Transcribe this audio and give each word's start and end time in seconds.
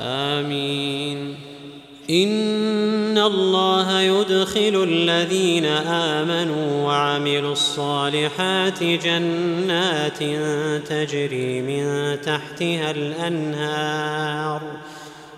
آمين. 0.00 1.34
إن 2.10 3.18
الله 3.18 4.00
يدخل 4.00 4.86
الذين 4.88 5.66
آمنوا 5.86 6.86
وعملوا 6.86 7.52
الصالحات 7.52 8.82
جنات 8.82 10.18
تجري 10.88 11.60
من 11.60 12.16
تحتها 12.20 12.90
الأنهار. 12.90 14.62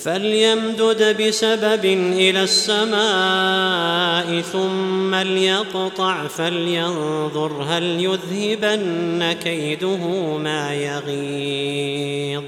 فليمدد 0.00 1.22
بسبب 1.22 1.84
إلى 2.14 2.42
السماء 2.42 4.40
ثم 4.40 5.14
ليقطع 5.14 6.26
فلينظر 6.26 7.66
هل 7.68 7.82
يذهبن 7.82 9.32
كيده 9.44 10.06
ما 10.38 10.74
يغيظ. 10.74 12.42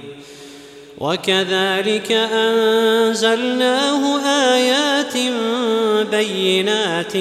وكذلك 0.98 2.12
أنزلناه 2.12 4.02
آيات 4.54 5.14
بينات 6.10 7.16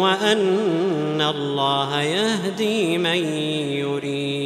وأن 0.00 1.20
الله 1.20 2.02
يهدي 2.02 2.98
من 2.98 3.24
يريد. 3.72 4.45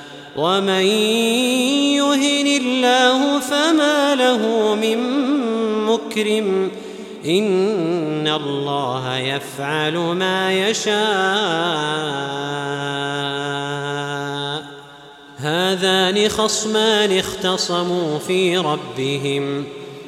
ومن 0.35 0.85
يهن 1.95 2.47
الله 2.47 3.39
فما 3.39 4.15
له 4.15 4.75
من 4.75 4.97
مكرم. 5.85 6.71
إن 7.25 8.27
الله 8.27 9.17
يفعل 9.17 9.93
ما 9.93 10.69
يشاء. 10.69 11.01
هذان 15.37 16.29
خصمان 16.29 17.17
اختصموا 17.17 18.19
في 18.19 18.57
ربهم. 18.57 19.65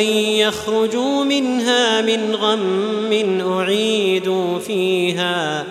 ان 0.00 0.06
يخرجوا 0.06 1.24
منها 1.24 2.00
من 2.00 2.34
غم 2.34 3.12
اعيدوا 3.52 4.58
فيها 4.58 5.64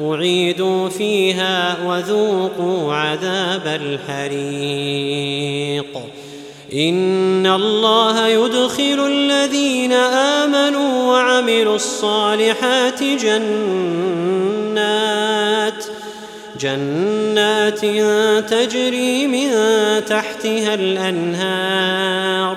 اعيدوا 0.00 0.88
فيها 0.88 1.76
وذوقوا 1.86 2.94
عذاب 2.94 3.80
الحريق. 3.82 5.14
ان 6.74 7.46
الله 7.46 8.28
يدخل 8.28 9.06
الذين 9.06 9.92
امنوا 9.92 11.12
وعملوا 11.12 11.76
الصالحات 11.76 13.02
جنات 13.02 14.24
جنات 16.60 17.80
تجري 18.50 19.26
من 19.26 19.50
تحتها 20.04 20.74
الانهار 20.74 22.56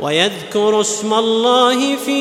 ويذكر 0.00 0.80
اسم 0.80 1.14
الله 1.14 1.96
في 1.96 2.12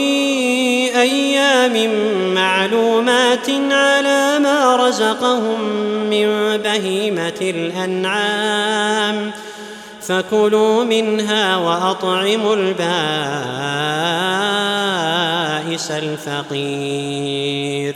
أيام 1.02 1.90
معلومات 2.34 3.50
على 3.72 4.40
ما 4.40 4.76
رزقهم 4.76 5.62
من 6.10 6.58
بهيمة 6.58 7.38
الأنعام. 7.42 9.32
فكلوا 10.02 10.84
منها 10.84 11.58
وأطعموا 11.58 12.56
البائس 12.56 12.78
الفقير. 15.92 17.96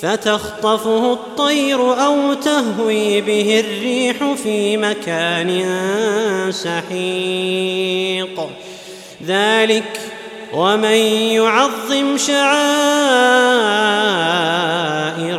فتخطفه 0.00 1.12
الطير 1.12 2.04
أو 2.06 2.34
تهوي 2.34 3.20
به 3.20 3.64
الريح 3.66 4.32
في 4.42 4.76
مكان 4.76 5.62
سحيق. 6.50 8.40
ذلك 9.26 10.00
ومن 10.54 10.96
يعظم 11.32 12.16
شعائر 12.16 12.46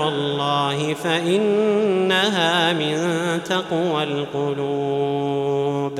الله 0.07 0.93
فإنها 1.03 2.73
من 2.73 2.97
تقوى 3.43 4.03
القلوب. 4.03 5.99